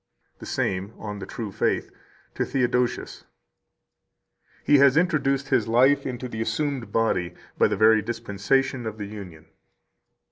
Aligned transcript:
128 0.39 0.39
The 0.39 0.51
same, 0.51 0.99
On 0.99 1.19
the 1.19 1.27
True 1.27 1.51
Faith, 1.51 1.91
to 2.33 2.43
Theodosius 2.43 3.23
(p. 4.65 4.73
278): 4.73 4.73
"He 4.73 4.79
has 4.79 4.97
introduced 4.97 5.49
His 5.49 5.67
life 5.67 6.07
into 6.07 6.27
the 6.27 6.41
assumed 6.41 6.91
body 6.91 7.35
by 7.59 7.67
the 7.67 7.77
very 7.77 8.01
dispensation 8.01 8.87
of 8.87 8.97
the 8.97 9.05
union." 9.05 9.45